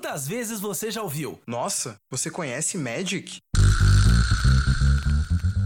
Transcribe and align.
Quantas 0.00 0.28
vezes 0.28 0.60
você 0.60 0.92
já 0.92 1.02
ouviu? 1.02 1.40
Nossa, 1.44 1.98
você 2.08 2.30
conhece 2.30 2.78
Magic? 2.78 3.38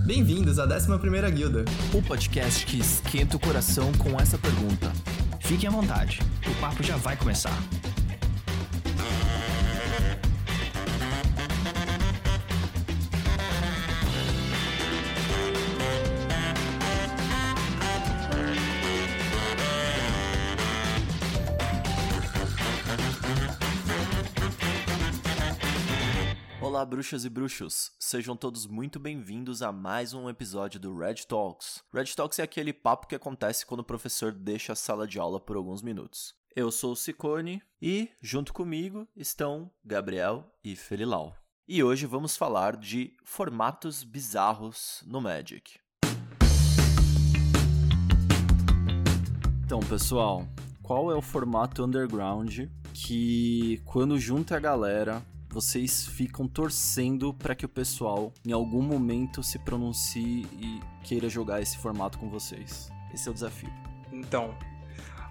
Bem-vindos 0.07 0.59
à 0.59 0.67
11ª 0.67 1.31
Guilda. 1.31 1.67
O 1.93 2.03
podcast 2.03 2.65
que 2.65 2.79
esquenta 2.79 3.37
o 3.37 3.39
coração 3.39 3.93
com 3.93 4.19
essa 4.19 4.39
pergunta. 4.39 4.91
Fiquem 5.43 5.69
à 5.69 5.71
vontade, 5.71 6.21
o 6.51 6.61
papo 6.63 6.83
já 6.83 6.97
vai 6.97 7.15
começar. 7.15 7.53
Olá, 26.73 26.87
bruxas 26.87 27.27
e 27.27 27.29
bruxos! 27.29 27.93
Sejam 27.99 28.35
todos 28.35 28.67
muito 28.67 28.99
bem-vindos 28.99 29.61
a 29.61 29.71
mais 29.71 30.15
um 30.15 30.27
episódio 30.31 30.81
do 30.81 30.97
Red 30.97 31.17
Talks. 31.29 31.85
Red 31.93 32.07
Talks 32.17 32.39
é 32.39 32.45
aquele 32.45 32.73
papo 32.73 33.07
que 33.07 33.15
acontece 33.15 33.67
quando 33.67 33.81
o 33.81 33.85
professor 33.85 34.33
deixa 34.33 34.73
a 34.73 34.75
sala 34.75 35.07
de 35.07 35.19
aula 35.19 35.39
por 35.39 35.55
alguns 35.55 35.83
minutos. 35.83 36.35
Eu 36.57 36.73
sou 36.73 36.93
o 36.93 36.97
Ciccone 36.97 37.63
e, 37.81 38.09
junto 38.23 38.55
comigo, 38.55 39.07
estão 39.15 39.71
Gabriel 39.85 40.51
e 40.65 40.75
Felilau. 40.75 41.37
E 41.69 41.85
hoje 41.85 42.07
vamos 42.07 42.39
falar 42.39 42.79
de 42.79 43.15
formatos 43.23 44.03
bizarros 44.03 45.05
no 45.07 45.21
Magic. 45.21 45.79
Então, 49.63 49.81
pessoal, 49.81 50.49
qual 50.83 51.13
é 51.13 51.15
o 51.15 51.21
formato 51.21 51.85
underground 51.85 52.61
que, 52.95 53.83
quando 53.85 54.19
junta 54.19 54.57
a 54.57 54.61
galera, 54.61 55.23
vocês 55.53 56.07
ficam 56.07 56.49
torcendo 56.49 57.35
para 57.35 57.55
que 57.55 57.67
o 57.67 57.69
pessoal 57.69 58.33
em 58.45 58.53
algum 58.53 58.81
momento 58.81 59.43
se 59.43 59.59
pronuncie 59.59 60.47
e 60.59 60.81
queira 61.05 61.29
jogar 61.29 61.61
esse 61.61 61.77
formato 61.77 62.19
com 62.19 62.31
vocês. 62.31 62.91
Esse 63.13 63.29
é 63.29 63.31
o 63.31 63.35
desafio. 63.35 63.71
Então, 64.11 64.55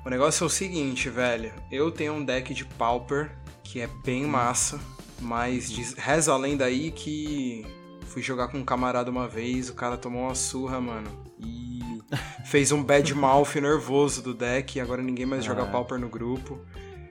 o 0.05 0.09
negócio 0.09 0.43
é 0.43 0.47
o 0.47 0.49
seguinte, 0.49 1.09
velho. 1.09 1.51
Eu 1.71 1.91
tenho 1.91 2.13
um 2.13 2.23
deck 2.23 2.53
de 2.53 2.65
Pauper 2.65 3.35
que 3.63 3.79
é 3.81 3.87
bem 4.05 4.25
massa, 4.27 4.79
mas 5.19 5.71
diz, 5.71 5.93
reza 5.93 6.31
além 6.31 6.55
daí 6.55 6.91
que 6.91 7.65
fui 8.05 8.21
jogar 8.21 8.49
com 8.49 8.59
um 8.59 8.65
camarada 8.65 9.09
uma 9.09 9.27
vez, 9.27 9.69
o 9.69 9.73
cara 9.73 9.97
tomou 9.97 10.23
uma 10.23 10.35
surra, 10.35 10.79
mano. 10.79 11.09
E 11.39 11.81
fez 12.45 12.71
um 12.71 12.83
bad 12.83 13.11
mouth 13.15 13.55
nervoso 13.55 14.21
do 14.21 14.35
deck, 14.35 14.77
e 14.77 14.81
agora 14.81 15.01
ninguém 15.01 15.25
mais 15.25 15.43
joga 15.43 15.65
Pauper 15.65 15.97
no 15.97 16.09
grupo. 16.09 16.59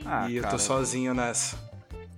Ah, 0.04 0.30
e 0.30 0.36
eu 0.36 0.48
tô 0.48 0.58
sozinho 0.58 1.12
nessa. 1.12 1.69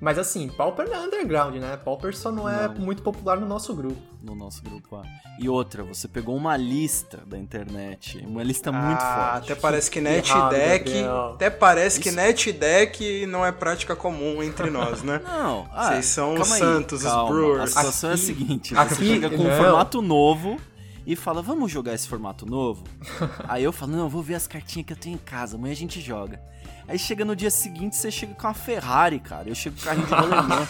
Mas 0.03 0.19
assim, 0.19 0.49
Pauper 0.49 0.89
não 0.89 0.97
é 0.97 1.01
underground, 1.07 1.55
né? 1.55 1.77
Pauper 1.77 2.13
só 2.17 2.33
não 2.33 2.49
é 2.49 2.67
Não. 2.67 2.75
muito 2.75 3.03
popular 3.05 3.39
no 3.39 3.47
nosso 3.47 3.73
grupo. 3.73 4.03
No 4.21 4.35
nosso 4.35 4.61
grupo 4.65 4.97
A. 4.97 5.03
E 5.39 5.49
outra, 5.49 5.85
você 5.85 6.09
pegou 6.09 6.35
uma 6.37 6.57
lista 6.57 7.19
da 7.25 7.39
internet, 7.39 8.19
uma 8.27 8.43
lista 8.43 8.73
muito 8.73 9.01
ah, 9.01 9.31
forte. 9.35 9.53
até 9.53 9.61
parece 9.61 9.89
que 9.89 10.01
NetDeck. 10.01 11.05
Até 11.35 11.51
parece 11.51 12.01
que 12.01 12.09
Isso- 12.09 12.17
NetDeck 12.17 13.27
não 13.27 13.47
é 13.47 13.53
prática 13.53 13.95
comum 13.95 14.43
entre 14.43 14.71
nós, 14.71 15.05
né? 15.05 15.21
Não, 15.25 15.69
ah, 15.73 15.89
Vocês 15.93 16.07
são 16.07 16.35
os 16.35 16.51
aí, 16.53 16.59
santos, 16.59 17.05
os. 17.05 17.29
Brewers. 17.29 17.63
A 17.63 17.67
situação 17.69 18.11
é 18.11 18.13
a 18.13 18.17
Aqui- 18.17 18.25
seguinte: 18.27 18.77
aqui- 18.77 18.95
você 18.97 19.05
chega 19.05 19.31
com 19.31 19.43
um 19.43 19.49
não. 19.49 19.57
formato 19.57 20.03
novo 20.03 20.59
e 21.07 21.17
fala, 21.17 21.43
vamos 21.43 21.71
jogar 21.71 21.95
esse 21.95 22.09
formato 22.09 22.47
novo? 22.47 22.85
Aí 23.49 23.65
eu 23.65 23.73
falo, 23.73 23.93
não, 23.93 24.01
eu 24.01 24.09
vou 24.09 24.23
ver 24.23 24.35
as 24.35 24.47
cartinhas 24.47 24.87
que 24.87 24.93
eu 24.93 24.97
tenho 24.97 25.15
em 25.17 25.19
casa, 25.19 25.57
amanhã 25.57 25.73
a 25.73 25.77
gente 25.77 26.01
joga. 26.01 26.41
Aí 26.87 26.99
chega 26.99 27.25
no 27.25 27.37
dia 27.37 27.51
seguinte, 27.51 27.97
você 27.97 28.11
chega 28.11 28.35
com 28.35 28.47
uma 28.47 28.55
Ferrari, 28.55 29.21
cara. 29.21 29.49
Eu 29.49 29.55
chego 29.55 29.77
com 29.77 29.83
carrinho 29.83 30.07
de 30.07 30.15
rolemã. 30.15 30.69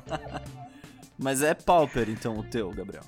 Mas 1.18 1.42
é 1.42 1.54
Pauper, 1.54 2.08
então, 2.08 2.38
o 2.38 2.42
teu, 2.42 2.70
Gabriel. 2.70 3.04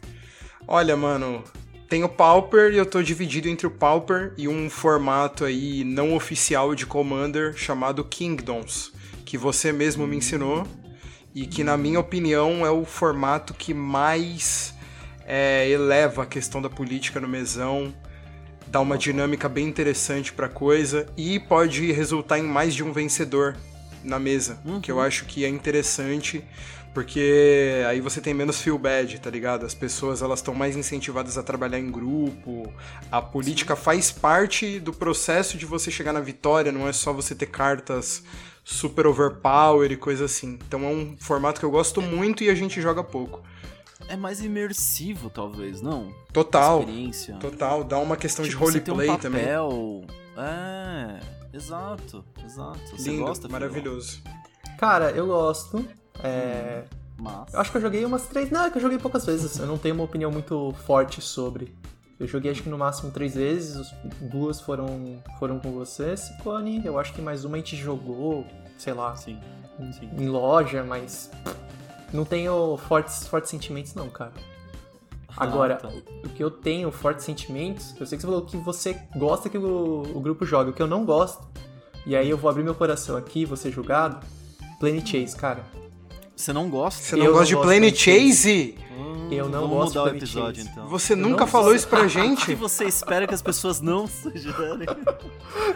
Olha, 0.67 0.97
mano, 0.97 1.43
tem 1.89 2.05
o 2.05 2.09
Pauper 2.09 2.73
e 2.73 2.77
eu 2.77 2.85
tô 2.85 3.03
dividido 3.03 3.49
entre 3.49 3.67
o 3.67 3.71
Pauper 3.71 4.35
e 4.37 4.47
um 4.47 4.69
formato 4.69 5.45
aí 5.45 5.85
não 5.85 6.15
oficial 6.15 6.75
de 6.75 6.85
Commander 6.85 7.57
chamado 7.57 8.05
Kingdoms, 8.05 8.93
que 9.25 9.39
você 9.39 9.73
mesmo 9.73 10.07
me 10.07 10.17
ensinou 10.17 10.67
e 11.35 11.47
que, 11.47 11.65
na 11.65 11.77
minha 11.77 12.01
opinião, 12.01 12.65
é 12.65 12.71
o 12.71 12.85
formato 12.85 13.55
que 13.55 13.73
mais 13.73 14.75
é, 15.31 15.69
eleva 15.69 16.23
a 16.23 16.27
questão 16.27 16.63
da 16.63 16.71
política 16.71 17.21
no 17.21 17.29
mesão, 17.29 17.95
dá 18.67 18.81
uma 18.81 18.97
dinâmica 18.97 19.47
bem 19.47 19.69
interessante 19.69 20.33
pra 20.33 20.49
coisa 20.49 21.07
e 21.19 21.39
pode 21.39 21.93
resultar 21.93 22.39
em 22.39 22.43
mais 22.43 22.75
de 22.75 22.83
um 22.83 22.93
vencedor 22.93 23.55
na 24.03 24.19
mesa, 24.19 24.59
que 24.83 24.91
eu 24.91 24.99
acho 24.99 25.27
que 25.27 25.45
é 25.45 25.49
interessante. 25.49 26.43
Porque 26.95 27.85
aí 27.87 28.01
você 28.01 28.21
tem 28.21 28.33
menos 28.33 28.61
feel 28.63 28.79
bad, 28.79 29.21
tá 29.21 29.31
ligado? 29.31 29.67
As 29.67 29.75
pessoas 29.75 30.23
elas 30.23 30.39
estão 30.39 30.55
mais 30.55 30.75
incentivadas 30.75 31.37
a 31.37 31.43
trabalhar 31.43 31.79
em 31.79 31.91
grupo. 31.91 32.73
A 33.13 33.21
política 33.21 33.77
faz 33.77 34.11
parte 34.11 34.81
do 34.81 34.93
processo 34.93 35.59
de 35.59 35.67
você 35.67 35.91
chegar 35.91 36.15
na 36.15 36.21
vitória, 36.21 36.73
não 36.73 36.89
é 36.89 36.93
só 36.93 37.13
você 37.13 37.35
ter 37.35 37.47
cartas 37.47 38.25
super 38.65 39.07
overpower 39.07 39.93
e 39.93 39.97
coisa 39.97 40.25
assim. 40.25 40.59
Então 40.67 40.83
é 40.85 40.89
um 40.89 41.15
formato 41.21 41.61
que 41.61 41.67
eu 41.67 41.71
gosto 41.71 42.01
muito 42.01 42.43
e 42.43 42.49
a 42.49 42.55
gente 42.55 42.81
joga 42.81 43.05
pouco. 43.05 43.43
É 44.07 44.17
mais 44.17 44.43
imersivo, 44.43 45.29
talvez, 45.29 45.83
não? 45.83 46.13
Total. 46.33 46.81
Experiência. 46.81 47.35
Total, 47.37 47.83
dá 47.83 47.99
uma 47.99 48.17
questão 48.17 48.45
Tipo, 48.45 48.57
de 48.59 48.65
roleplay 48.65 49.11
um 49.11 49.17
também. 49.19 49.41
papel. 49.43 50.05
É, 50.37 51.21
exato, 51.53 52.25
exato. 52.45 52.79
Você 52.97 53.11
Lindo, 53.11 53.25
gosta, 53.25 53.49
maravilhoso. 53.49 54.23
Cara, 54.79 55.11
eu 55.11 55.27
gosto. 55.27 55.85
É... 56.23 56.85
Mas... 57.21 57.53
Eu 57.53 57.61
acho 57.61 57.71
que 57.73 57.77
eu 57.77 57.81
joguei 57.83 58.05
umas 58.05 58.27
três. 58.29 58.51
Não, 58.51 58.65
é 58.65 58.71
que 58.71 58.79
eu 58.79 58.83
joguei 58.83 58.99
poucas 58.99 59.27
vezes. 59.27 59.59
Eu 59.59 59.67
não 59.67 59.77
tenho 59.77 59.97
uma 59.97 60.05
opinião 60.05 60.31
muito 60.31 60.73
forte 60.87 61.21
sobre. 61.21 61.75
Eu 62.21 62.27
joguei 62.29 62.51
acho 62.53 62.63
que 62.63 62.69
no 62.69 62.79
máximo 62.79 63.11
três 63.11 63.35
vezes. 63.35 63.93
Duas 64.21 64.61
foram, 64.61 65.21
foram 65.39 65.59
com 65.59 65.73
você, 65.73 66.17
Ciclone. 66.17 66.85
Eu 66.87 66.99
acho 66.99 67.13
que 67.13 67.21
mais 67.21 67.45
uma 67.45 67.57
a 67.57 67.59
gente 67.59 67.77
jogou, 67.77 68.47
sei 68.77 68.93
lá, 68.93 69.17
Sim, 69.17 69.39
sim. 69.93 70.09
em 70.17 70.29
loja, 70.29 70.85
mas. 70.85 71.31
Não 72.13 72.25
tenho 72.25 72.77
fortes, 72.89 73.27
fortes 73.27 73.51
sentimentos, 73.51 73.95
não, 73.95 74.09
cara. 74.09 74.33
Agora, 75.37 75.77
tá. 75.77 75.89
o 76.25 76.29
que 76.31 76.43
eu 76.43 76.51
tenho 76.51 76.91
fortes 76.91 77.25
sentimentos, 77.25 77.95
eu 78.01 78.07
sei 78.07 78.17
que 78.19 78.23
você 78.23 78.27
falou 78.27 78.43
que 78.43 78.57
você 78.57 78.99
gosta 79.17 79.49
que 79.49 79.57
o, 79.59 80.03
o 80.15 80.21
grupo 80.21 80.45
jogue, 80.45 80.71
o 80.71 80.73
que 80.73 80.83
eu 80.83 80.87
não 80.89 81.05
gosto, 81.05 81.47
e 82.05 82.17
aí 82.17 82.29
eu 82.29 82.37
vou 82.37 82.51
abrir 82.51 82.65
meu 82.65 82.75
coração 82.75 83.17
aqui, 83.17 83.45
vou 83.45 83.57
ser 83.57 83.71
julgado, 83.71 84.19
Plane 84.81 85.01
Chase, 85.07 85.37
cara. 85.37 85.63
Você 86.35 86.53
não 86.53 86.69
gosta? 86.69 87.03
Você 87.03 87.15
não 87.17 87.27
Eu 87.27 87.33
gosta 87.35 87.53
não 87.55 87.61
de 87.61 87.67
Plane 87.67 87.91
de 87.93 87.97
Chase. 87.99 88.19
Chase? 88.29 88.79
Hum, 88.99 89.29
Eu 89.31 89.49
não 89.49 89.61
vamos 89.69 89.77
gosto 89.77 89.93
de 89.93 89.99
mudar 89.99 90.01
o 90.01 90.05
Planet 90.05 90.23
episódio, 90.23 90.57
Chase. 90.63 90.69
então. 90.73 90.89
Você 90.89 91.13
Eu 91.13 91.17
nunca 91.17 91.41
não 91.41 91.47
falou 91.47 91.75
isso 91.75 91.87
pra 91.89 92.01
O 92.01 92.03
que 92.03 92.09
gente? 92.09 92.55
você 92.55 92.85
espera 92.85 93.27
que 93.27 93.35
as 93.35 93.43
pessoas 93.43 93.81
não 93.81 94.07
sugerem? 94.09 94.87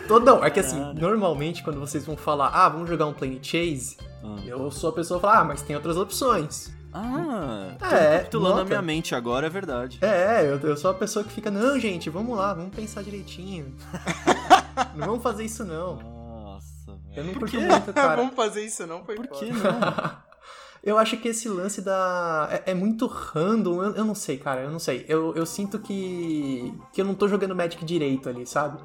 Todo, 0.08 0.24
não, 0.24 0.44
é 0.44 0.50
que 0.50 0.58
assim, 0.60 0.76
normalmente 0.94 1.62
quando 1.62 1.78
vocês 1.78 2.04
vão 2.04 2.16
falar, 2.16 2.48
ah, 2.48 2.68
vamos 2.68 2.88
jogar 2.88 3.06
um 3.06 3.12
Plane 3.12 3.38
Chase, 3.42 3.96
Ah. 4.22 4.36
eu 4.46 4.70
sou 4.70 4.90
a 4.90 4.92
pessoa 4.92 5.18
que 5.20 5.26
fala, 5.26 5.40
ah, 5.40 5.44
mas 5.44 5.62
tem 5.62 5.74
outras 5.76 5.96
opções. 5.96 6.72
Ah, 6.94 7.74
tô 7.78 7.86
É, 7.86 8.10
recapitulando 8.12 8.50
nota. 8.56 8.62
a 8.62 8.68
minha 8.68 8.82
mente 8.82 9.14
agora, 9.14 9.46
é 9.46 9.50
verdade. 9.50 9.98
É, 10.02 10.42
eu, 10.42 10.58
eu 10.60 10.76
sou 10.76 10.90
a 10.90 10.94
pessoa 10.94 11.24
que 11.24 11.32
fica, 11.32 11.50
não, 11.50 11.78
gente, 11.80 12.10
vamos 12.10 12.36
lá, 12.36 12.52
vamos 12.54 12.74
pensar 12.74 13.02
direitinho. 13.02 13.74
não 14.94 15.06
vamos 15.06 15.22
fazer 15.22 15.44
isso 15.44 15.64
não. 15.64 15.96
Nossa, 15.96 16.90
Eu 16.90 16.96
velho. 17.14 17.26
não 17.26 17.32
Por 17.32 17.40
curto 17.40 17.50
quê? 17.58 17.66
muito, 17.66 17.92
cara. 17.94 18.16
Vamos 18.16 18.34
fazer 18.34 18.64
isso 18.64 18.86
não, 18.86 19.04
foi 19.04 19.16
Por 19.16 19.26
foda. 19.26 19.40
que 19.40 19.50
não? 19.52 20.22
Eu 20.84 20.98
acho 20.98 21.16
que 21.16 21.28
esse 21.28 21.48
lance 21.48 21.80
da. 21.80 22.48
É, 22.50 22.72
é 22.72 22.74
muito 22.74 23.06
random, 23.06 23.84
eu, 23.84 23.94
eu 23.94 24.04
não 24.04 24.16
sei, 24.16 24.36
cara, 24.36 24.62
eu 24.62 24.70
não 24.72 24.80
sei. 24.80 25.04
Eu, 25.08 25.32
eu 25.36 25.46
sinto 25.46 25.78
que. 25.78 26.74
que 26.92 27.00
eu 27.00 27.04
não 27.04 27.14
tô 27.14 27.28
jogando 27.28 27.54
Magic 27.54 27.84
direito 27.84 28.28
ali, 28.28 28.44
sabe? 28.44 28.80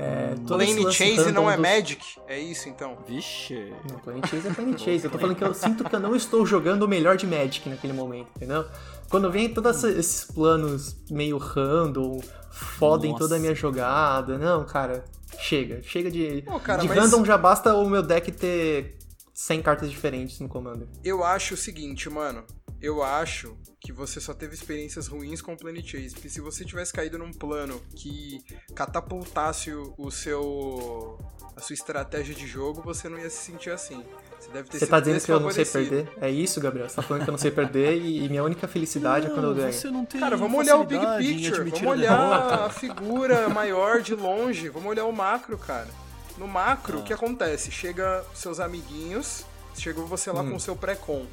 É, 0.00 0.32
Plane 0.46 0.92
Chase 0.92 1.32
não 1.32 1.50
é 1.50 1.56
dos- 1.56 1.62
Magic? 1.62 2.20
É 2.28 2.38
isso 2.38 2.68
então? 2.68 2.96
Vixe. 3.04 3.72
Não, 3.90 3.98
Plane 3.98 4.20
Chase 4.28 4.46
é 4.46 4.54
Plane 4.54 4.72
Chase. 4.78 5.04
Eu 5.04 5.10
tô 5.10 5.18
falando 5.18 5.34
que 5.36 5.42
eu 5.42 5.52
sinto 5.52 5.82
que 5.82 5.92
eu 5.94 5.98
não 5.98 6.14
estou 6.14 6.46
jogando 6.46 6.82
o 6.84 6.88
melhor 6.88 7.16
de 7.16 7.26
Magic 7.26 7.68
naquele 7.68 7.92
momento, 7.92 8.28
entendeu? 8.36 8.64
Quando 9.10 9.28
vem 9.30 9.52
todos 9.52 9.82
esses 9.82 10.24
planos 10.24 10.96
meio 11.10 11.36
random, 11.36 12.20
fodem 12.52 13.10
Nossa. 13.10 13.24
toda 13.24 13.36
a 13.36 13.38
minha 13.40 13.54
jogada. 13.56 14.38
Não, 14.38 14.64
cara, 14.64 15.04
chega. 15.40 15.82
Chega 15.82 16.08
de. 16.12 16.42
Pô, 16.42 16.60
cara, 16.60 16.80
de 16.80 16.86
mas- 16.86 16.96
random 16.96 17.24
já 17.24 17.36
basta 17.36 17.74
o 17.74 17.90
meu 17.90 18.02
deck 18.02 18.30
ter 18.30 18.96
100 19.34 19.62
cartas 19.62 19.90
diferentes 19.90 20.38
no 20.38 20.48
Commander. 20.48 20.86
Eu 21.02 21.24
acho 21.24 21.54
o 21.54 21.56
seguinte, 21.56 22.08
mano. 22.08 22.44
Eu 22.80 23.02
acho 23.02 23.56
que 23.80 23.92
você 23.92 24.20
só 24.20 24.32
teve 24.32 24.54
experiências 24.54 25.08
ruins 25.08 25.42
com 25.42 25.52
o 25.52 25.56
Plane 25.56 25.82
Chase. 25.86 26.10
Porque 26.10 26.28
se 26.28 26.40
você 26.40 26.64
tivesse 26.64 26.92
caído 26.92 27.18
num 27.18 27.32
plano 27.32 27.80
que 27.96 28.40
catapultasse 28.74 29.72
o, 29.72 30.10
seu. 30.10 31.18
a 31.56 31.60
sua 31.60 31.74
estratégia 31.74 32.34
de 32.34 32.46
jogo, 32.46 32.80
você 32.82 33.08
não 33.08 33.18
ia 33.18 33.28
se 33.30 33.38
sentir 33.44 33.70
assim. 33.70 34.02
Você 34.38 34.50
deve 34.52 34.68
ter 34.68 34.78
Você 34.78 34.86
tá 34.86 35.00
dizendo 35.00 35.20
que 35.24 35.32
eu 35.32 35.40
não 35.40 35.50
sei 35.50 35.64
perder? 35.64 36.08
É 36.20 36.30
isso, 36.30 36.60
Gabriel? 36.60 36.88
Você 36.88 36.94
tá 36.96 37.02
falando 37.02 37.24
que 37.24 37.30
eu 37.30 37.32
não 37.32 37.38
sei 37.38 37.50
perder 37.50 38.00
e, 38.00 38.24
e 38.24 38.28
minha 38.28 38.44
única 38.44 38.68
felicidade 38.68 39.26
é 39.26 39.30
quando 39.30 39.46
eu 39.48 39.54
ganho. 39.54 39.72
Você 39.72 39.90
não 39.90 40.04
tem 40.04 40.20
Cara, 40.20 40.36
vamos 40.36 40.58
olhar 40.58 40.76
o 40.76 40.84
Big 40.84 41.04
Picture, 41.18 41.68
vamos 41.70 41.82
olhar 41.82 42.64
a 42.64 42.70
figura 42.70 43.48
maior 43.48 44.00
de 44.00 44.14
longe, 44.14 44.68
vamos 44.68 44.88
olhar 44.88 45.04
o 45.04 45.12
macro, 45.12 45.58
cara. 45.58 45.88
No 46.36 46.46
macro, 46.46 46.98
Ah. 46.98 47.00
o 47.00 47.04
que 47.04 47.12
acontece? 47.12 47.72
Chega 47.72 48.24
seus 48.32 48.60
amiguinhos, 48.60 49.44
chegou 49.76 50.06
você 50.06 50.30
lá 50.30 50.42
Hum. 50.42 50.50
com 50.50 50.56
o 50.56 50.60
seu 50.60 50.76
pré-com. 50.76 51.26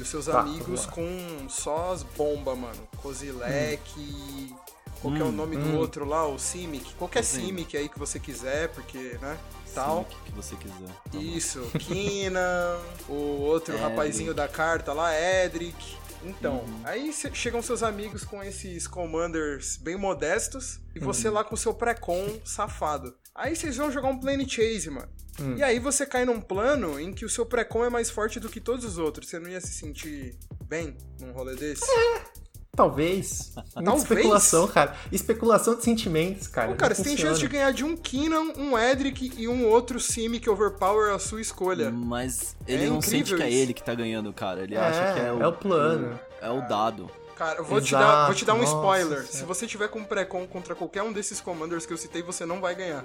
E 0.00 0.02
os 0.02 0.08
seus 0.08 0.24
Tá, 0.26 0.40
amigos 0.40 0.86
com 0.86 1.46
só 1.50 1.92
as 1.92 2.02
bombas, 2.02 2.56
mano. 2.56 2.88
Kozilek. 3.02 4.54
Qual 5.02 5.14
que 5.14 5.20
é 5.20 5.24
o 5.24 5.28
Hum, 5.28 5.32
nome 5.32 5.56
hum. 5.58 5.72
do 5.72 5.78
outro 5.78 6.06
lá? 6.06 6.26
O 6.26 6.38
Simic. 6.38 6.94
Qualquer 6.94 7.22
Sim. 7.22 7.46
Simic 7.46 7.76
aí 7.76 7.86
que 7.88 7.98
você 7.98 8.18
quiser, 8.18 8.68
porque, 8.70 9.18
né? 9.20 9.38
Tal. 9.74 10.06
Sim, 10.08 10.16
o 10.20 10.24
que, 10.24 10.32
você 10.32 10.56
quiser. 10.56 10.88
Tá. 11.12 11.18
Isso, 11.18 11.60
Kina, 11.78 12.78
o 13.08 13.12
outro 13.42 13.74
Edric. 13.74 13.90
rapazinho 13.90 14.34
da 14.34 14.48
carta 14.48 14.92
lá, 14.94 15.12
Edric. 15.14 15.96
Então, 16.24 16.56
Uhum. 16.60 16.80
aí 16.84 17.12
chegam 17.32 17.62
seus 17.62 17.82
amigos 17.82 18.24
com 18.24 18.42
esses 18.42 18.86
commanders 18.86 19.76
bem 19.78 19.96
modestos 19.96 20.78
e 20.94 20.98
você 20.98 21.28
Uhum. 21.28 21.34
lá 21.34 21.44
com 21.44 21.54
o 21.54 21.58
seu 21.58 21.72
pré-com 21.72 22.40
safado. 22.44 23.14
Aí 23.34 23.54
vocês 23.56 23.76
vão 23.76 23.90
jogar 23.90 24.08
um 24.08 24.18
plane 24.18 24.48
chase, 24.48 24.90
mano. 24.90 25.08
Hum. 25.40 25.54
E 25.56 25.62
aí 25.62 25.78
você 25.78 26.04
cai 26.04 26.24
num 26.24 26.40
plano 26.40 26.98
em 27.00 27.12
que 27.12 27.24
o 27.24 27.28
seu 27.30 27.46
pré-com 27.46 27.84
é 27.84 27.88
mais 27.88 28.10
forte 28.10 28.38
do 28.38 28.48
que 28.48 28.60
todos 28.60 28.84
os 28.84 28.98
outros. 28.98 29.28
Você 29.28 29.38
não 29.38 29.48
ia 29.48 29.60
se 29.60 29.72
sentir 29.72 30.36
bem 30.64 30.96
num 31.20 31.32
rolê 31.32 31.54
desse? 31.56 31.82
Talvez. 32.76 33.52
Muita 33.56 33.82
Talvez? 33.82 34.02
especulação, 34.02 34.68
cara. 34.68 34.96
Especulação 35.10 35.74
de 35.74 35.82
sentimentos, 35.84 36.46
cara. 36.46 36.68
Pô, 36.68 36.76
cara, 36.76 36.94
Não 36.94 36.96
você 36.96 37.02
tem 37.10 37.16
chance 37.16 37.40
de 37.40 37.48
ganhar 37.48 37.72
de 37.72 37.84
um 37.84 37.96
Keenan, 37.96 38.52
um 38.56 38.78
Edric 38.78 39.32
e 39.36 39.48
um 39.48 39.66
outro 39.66 39.98
Simic 39.98 40.48
Overpower 40.48 41.12
à 41.12 41.18
sua 41.18 41.40
escolha. 41.40 41.90
Mas 41.90 42.56
ele 42.66 42.84
É 42.84 42.86
não 42.88 43.02
sente 43.02 43.34
que 43.34 43.42
é 43.42 43.50
ele 43.52 43.74
que 43.74 43.82
tá 43.82 43.94
ganhando, 43.94 44.32
cara. 44.32 44.62
Ele 44.62 44.76
É, 44.76 44.78
acha 44.78 45.14
que 45.14 45.20
é 45.20 45.32
o, 45.32 45.42
é 45.42 45.46
o 45.48 45.52
plano. 45.52 46.18
É 46.40 46.48
o 46.48 46.60
dado. 46.68 47.10
Cara, 47.40 47.56
eu 47.60 47.64
vou 47.64 47.80
te, 47.80 47.92
dar, 47.92 48.26
vou 48.26 48.34
te 48.34 48.44
dar 48.44 48.52
um 48.52 48.58
nossa 48.58 48.74
spoiler. 48.74 49.22
Se 49.22 49.32
senhora. 49.32 49.46
você 49.46 49.66
tiver 49.66 49.88
com 49.88 50.04
pré-com 50.04 50.46
contra 50.46 50.74
qualquer 50.74 51.02
um 51.02 51.10
desses 51.10 51.40
commanders 51.40 51.86
que 51.86 51.92
eu 51.94 51.96
citei, 51.96 52.22
você 52.22 52.44
não 52.44 52.60
vai 52.60 52.74
ganhar. 52.74 53.02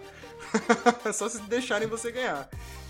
é 1.06 1.14
só 1.14 1.30
se 1.30 1.40
deixarem 1.44 1.88
você 1.88 2.12
ganhar. 2.12 2.50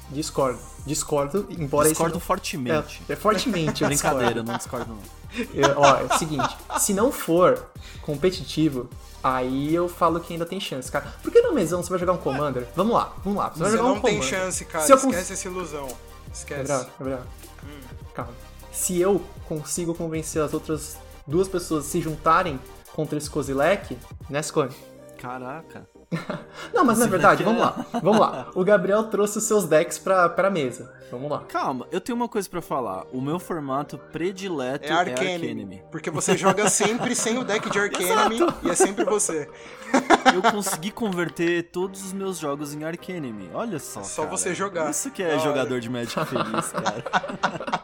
Discordo. 0.10 0.58
Discordo, 0.88 1.46
embora 1.52 1.88
Discordo 1.88 2.18
esse 2.18 2.26
fortemente. 2.26 3.00
não... 3.02 3.06
é, 3.10 3.14
é 3.14 3.16
fortemente, 3.16 3.84
eu 3.84 3.90
Brincadeira, 3.90 4.42
discordo. 4.44 4.52
não 4.52 4.58
discordo 4.58 4.94
não. 4.96 5.46
Eu- 5.54 5.74
ó, 5.80 5.98
é 6.00 6.04
o 6.06 6.18
seguinte, 6.18 6.58
se 6.80 6.96
não 6.96 7.12
for 7.12 7.70
competitivo, 8.02 8.90
aí 9.24 9.72
eu 9.76 9.88
falo 9.88 10.20
que 10.20 10.34
ainda 10.34 10.48
tem 10.48 10.60
chance, 10.60 10.92
cara. 10.92 11.14
Por 11.22 11.32
que 11.32 11.42
na 11.42 11.52
mesão 11.52 11.84
você 11.84 11.92
vai 11.92 12.00
jogar 12.00 12.14
um 12.14 12.18
Commander? 12.18 12.66
Vamos 12.76 12.96
lá, 12.96 13.14
vamos 13.24 13.38
lá. 13.38 13.50
Você 13.52 13.60
vai 13.60 13.70
Você 13.70 13.78
jogar 13.78 13.90
não 13.90 13.98
um 13.98 14.02
tem 14.02 14.16
Commander. 14.18 14.40
chance, 14.40 14.66
cara. 14.66 14.84
Se 14.84 14.92
eu 14.94 14.98
cons- 14.98 15.12
Esquece 15.14 15.34
essa 15.34 15.48
ilusão. 15.48 15.88
Esquece. 16.34 16.64
Gabriel, 16.64 16.90
Gabriel, 16.98 17.22
Hum. 17.64 17.80
calma. 18.16 18.34
Se 18.72 19.00
eu 19.00 19.22
consigo 19.48 19.94
convencer 19.94 20.42
as 20.42 20.52
outras 20.54 20.98
duas 21.28 21.48
pessoas 21.48 21.86
se 21.86 22.02
juntarem 22.02 22.60
contra 22.94 23.18
esse 23.18 23.30
Kozilek, 23.30 23.98
né, 24.30 24.42
Scone? 24.42 24.74
Caraca. 25.18 25.88
Não, 26.74 26.86
mas 26.86 27.00
na 27.00 27.06
Kozilek 27.06 27.10
verdade, 27.10 27.42
é- 27.42 27.46
vamos 27.46 27.62
lá. 27.62 27.86
Vamos 28.02 28.20
lá. 28.20 28.48
O 28.56 28.64
Gabriel 28.64 29.04
trouxe 29.06 29.38
os 29.40 29.44
seus 29.44 29.66
decks 29.66 29.98
pra, 29.98 30.30
pra 30.30 30.50
mesa. 30.50 30.94
Vamos 31.12 31.30
lá. 31.30 31.44
Calma, 31.48 31.88
eu 31.92 32.00
tenho 32.02 32.16
uma 32.16 32.28
coisa 32.28 32.50
pra 32.50 32.62
falar. 32.62 33.04
O 33.12 33.22
meu 33.22 33.38
formato 33.40 33.98
predileto 34.12 34.86
É 34.86 34.90
é 34.90 34.94
Arcanime. 34.94 35.34
Arcanime. 35.34 35.84
Porque 35.92 36.10
você 36.10 36.36
joga 36.38 36.68
sempre 36.70 37.16
sem 37.16 37.38
o 37.38 37.44
deck 37.44 37.70
de 37.70 37.80
Arcanime 37.80 38.40
e 38.64 38.70
é 38.70 38.76
sempre 38.76 39.04
você. 39.06 39.50
Eu 40.34 40.42
consegui 40.52 40.92
converter 40.92 41.70
todos 41.72 42.04
os 42.04 42.12
meus 42.14 42.38
jogos 42.40 42.74
em 42.74 42.84
Arcanime. 42.84 43.50
Olha 43.54 43.78
só. 43.80 44.04
Só 44.04 44.24
cara. 44.24 44.36
você 44.38 44.54
jogar. 44.56 44.90
Isso 44.90 45.12
que 45.12 45.22
é 45.22 45.30
hora. 45.30 45.40
jogador 45.40 45.80
de 45.80 45.90
Magic 45.90 46.26
feliz, 46.26 46.72
cara. 46.72 47.84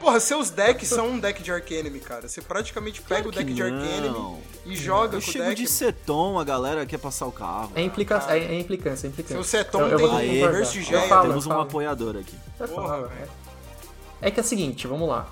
Porra, 0.00 0.20
seus 0.20 0.50
decks 0.50 0.88
são 0.88 1.08
um 1.08 1.18
deck 1.18 1.42
de 1.42 1.50
Arcanime, 1.50 1.98
cara. 2.00 2.28
Você 2.28 2.42
praticamente 2.42 3.00
pega 3.00 3.22
Claro 3.22 3.28
o 3.28 3.32
deck 3.32 3.52
de 3.54 3.62
não. 3.62 3.78
Arcanime 3.78 4.38
e 4.66 4.76
joga 4.76 5.16
Eu 5.16 5.22
com 5.22 5.28
o 5.28 5.32
chego 5.32 5.44
deck. 5.46 5.62
de 5.62 5.68
setom, 5.68 6.38
a 6.38 6.44
galera 6.44 6.84
quer 6.84 6.98
passar 6.98 7.26
o 7.26 7.32
carro. 7.32 7.72
É, 7.74 7.82
implica... 7.82 8.22
é, 8.28 8.38
é 8.38 8.58
implicância, 8.60 9.06
é 9.06 9.10
implicância. 9.10 9.36
Seu 9.42 9.44
Setom 9.44 9.80
Eu- 9.82 9.98
eu 9.98 10.08
tem 10.08 10.42
Aê, 10.42 11.08
falo, 11.08 11.28
Temos 11.28 11.46
um 11.46 11.58
apoiador 11.60 12.16
aqui. 12.16 12.36
Eu 12.60 12.68
Porra, 12.68 12.88
falo, 12.88 13.08
velho. 13.08 13.30
É 14.20 14.30
que 14.30 14.40
é 14.40 14.42
o 14.42 14.46
seguinte, 14.46 14.86
vamos 14.86 15.08
lá. 15.08 15.26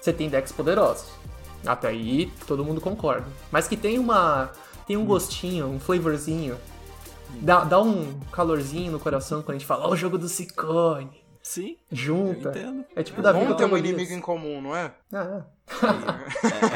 Você 0.00 0.12
tem 0.12 0.28
decks 0.28 0.52
poderosos. 0.52 1.06
Até 1.66 1.88
aí 1.88 2.32
todo 2.46 2.64
mundo 2.64 2.80
concorda. 2.80 3.26
Mas 3.50 3.66
que 3.66 3.76
tem 3.76 3.98
uma. 3.98 4.52
Tem 4.86 4.96
um 4.96 5.04
gostinho, 5.04 5.66
um 5.66 5.80
flavorzinho. 5.80 6.56
Dá, 7.40 7.62
dá 7.64 7.80
um 7.80 8.18
calorzinho 8.32 8.90
no 8.92 8.98
coração 8.98 9.42
quando 9.42 9.56
a 9.56 9.58
gente 9.58 9.66
fala, 9.66 9.86
ó, 9.86 9.90
o 9.90 9.96
jogo 9.96 10.16
do 10.16 10.28
Ciccone. 10.28 11.10
Sim, 11.48 11.78
eu 11.90 11.96
Junta. 11.96 12.52
É 12.94 13.02
tipo 13.02 13.22
da 13.22 13.32
vida 13.32 13.44
Vamos 13.44 13.56
ter 13.56 13.64
um 13.64 13.74
inimigo 13.78 14.12
em 14.12 14.20
comum, 14.20 14.60
não 14.60 14.76
é? 14.76 14.92
Ah, 15.10 15.46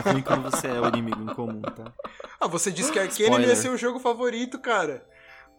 É, 0.05 0.09
é 0.09 0.13
ruim 0.13 0.23
quando 0.23 0.51
você 0.51 0.69
é 0.69 0.81
o 0.81 0.89
inimigo 0.89 1.23
em 1.23 1.35
comum, 1.35 1.61
tá? 1.61 1.93
Ah, 2.41 2.47
você 2.47 2.71
disse 2.73 2.91
que 2.91 2.99
Spoiler. 2.99 3.49
ia 3.51 3.55
ser 3.57 3.69
o 3.69 3.77
jogo 3.77 3.99
favorito, 3.99 4.59
cara. 4.59 5.07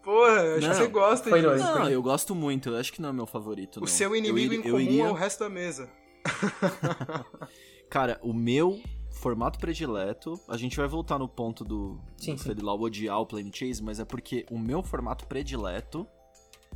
Porra, 0.01 0.55
acho 0.57 0.61
Não, 0.67 0.69
que 0.71 0.75
você 0.81 0.87
gosta 0.87 1.29
foi 1.29 1.41
disso. 1.41 1.63
Não, 1.63 1.89
eu 1.89 2.01
gosto 2.01 2.33
muito. 2.33 2.69
Eu 2.69 2.77
acho 2.77 2.91
que 2.91 2.99
não 3.03 3.09
é 3.09 3.13
meu 3.13 3.27
favorito. 3.27 3.77
O 3.77 3.81
não. 3.81 3.87
seu 3.87 4.09
Eu 4.09 4.15
inimigo 4.15 4.51
iri- 4.51 4.63
em 4.63 4.67
eu 4.67 4.71
comum 4.73 4.79
iria- 4.79 5.03
é 5.05 5.09
o 5.11 5.13
resto 5.13 5.43
da 5.43 5.49
mesa. 5.49 5.87
Cara, 7.89 8.19
o 8.23 8.33
meu 8.33 8.81
formato 9.11 9.59
predileto, 9.59 10.39
a 10.49 10.57
gente 10.57 10.75
vai 10.75 10.87
voltar 10.87 11.19
no 11.19 11.27
ponto 11.29 11.63
do, 11.63 11.99
Sim, 12.17 12.33
do 12.33 12.39
sim. 12.41 12.45
Felilau 12.49 12.81
odiar 12.81 13.19
o 13.19 13.25
Plane 13.27 13.51
Chase, 13.53 13.81
mas 13.83 13.99
é 13.99 14.05
porque 14.05 14.45
o 14.49 14.57
meu 14.57 14.81
formato 14.81 15.27
predileto, 15.27 16.07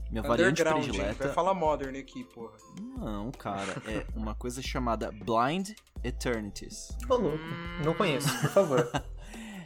minha 0.09 0.21
variante 0.24 0.63
predileta... 0.63 1.25
Vai 1.25 1.33
falar 1.33 1.54
Modern 1.54 1.95
aqui, 1.98 2.24
porra. 2.24 2.54
Não, 2.98 3.31
cara, 3.31 3.81
é 3.86 4.06
uma 4.15 4.33
coisa 4.36 4.62
chamada 4.62 5.12
Blind 5.12 5.71
Eternities. 6.04 6.89
ô 7.09 7.15
louco. 7.15 7.38
Não 7.83 7.94
conheço, 7.94 8.27
por 8.42 8.50
favor. 8.50 8.92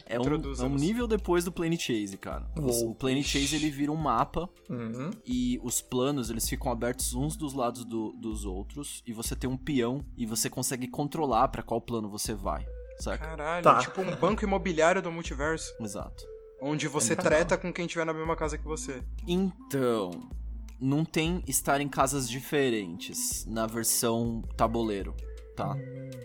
É 0.04 0.20
um, 0.20 0.24
é 0.24 0.64
um 0.64 0.74
nível 0.74 1.06
depois 1.06 1.42
do 1.42 1.50
Plane 1.50 1.78
Chase, 1.78 2.18
cara. 2.18 2.44
Uou. 2.58 2.90
O 2.90 2.94
Plane 2.94 3.22
Chase 3.24 3.56
ele 3.56 3.70
vira 3.70 3.90
um 3.90 3.96
mapa 3.96 4.46
Uhum. 4.68 5.10
e 5.24 5.58
os 5.62 5.80
planos 5.80 6.28
eles 6.28 6.46
ficam 6.46 6.70
abertos 6.70 7.14
uns 7.14 7.34
dos 7.34 7.54
lados 7.54 7.82
do- 7.86 8.12
dos 8.20 8.44
outros 8.44 9.02
e 9.06 9.12
você 9.14 9.34
tem 9.34 9.48
um 9.48 9.56
peão 9.56 10.04
e 10.14 10.26
você 10.26 10.50
consegue 10.50 10.86
controlar 10.86 11.48
pra 11.48 11.62
qual 11.62 11.80
plano 11.80 12.10
você 12.10 12.34
vai, 12.34 12.66
saca? 12.98 13.24
Caralho, 13.24 13.62
Tá. 13.64 13.78
tipo 13.78 14.02
um 14.02 14.14
banco 14.16 14.44
imobiliário 14.44 15.00
do 15.00 15.10
multiverso. 15.10 15.72
Exato. 15.80 16.22
Onde 16.64 16.86
você 16.86 17.16
Tá. 17.16 17.22
treta 17.22 17.58
com 17.58 17.72
quem 17.72 17.88
tiver 17.88 18.04
na 18.06 18.14
mesma 18.14 18.36
casa 18.36 18.56
que 18.56 18.64
você. 18.64 19.02
Então, 19.26 20.30
não 20.80 21.04
tem 21.04 21.42
estar 21.48 21.80
em 21.80 21.88
casas 21.88 22.30
diferentes 22.30 23.44
na 23.46 23.66
versão 23.66 24.42
tabuleiro, 24.56 25.12
tá? 25.56 25.76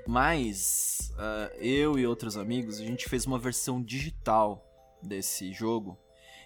Mas 0.08 1.12
ah, 1.18 1.52
eu 1.58 1.98
e 1.98 2.06
outros 2.06 2.38
amigos, 2.38 2.80
a 2.80 2.86
gente 2.86 3.10
fez 3.10 3.26
uma 3.26 3.40
versão 3.40 3.82
digital 3.82 4.64
desse 5.02 5.52
jogo. 5.52 5.98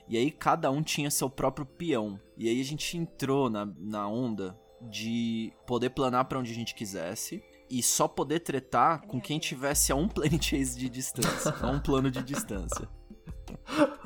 E 0.08 0.18
aí 0.18 0.32
cada 0.32 0.72
um 0.72 0.82
tinha 0.82 1.12
seu 1.12 1.30
próprio 1.30 1.66
peão. 1.66 2.18
E 2.38 2.48
aí 2.48 2.62
a 2.62 2.66
gente 2.66 2.98
entrou 2.98 3.50
na, 3.50 3.66
na 3.66 4.08
onda 4.08 4.58
de 4.90 5.52
poder 5.68 5.90
planar 5.90 6.26
pra 6.26 6.40
onde 6.40 6.52
a 6.52 6.56
gente 6.56 6.74
quisesse. 6.74 7.44
E 7.70 7.82
só 7.82 8.08
poder 8.08 8.40
tretar 8.40 9.02
com 9.08 9.22
quem 9.22 9.38
tivesse 9.40 9.92
a 9.92 9.96
um 9.96 10.08
plane 10.10 10.42
chase 10.42 10.78
de 10.78 10.90
distância. 10.90 11.54
a 11.62 11.68
um 11.70 11.80
plano 11.80 12.10
de 12.10 12.24
distância. 12.24 12.90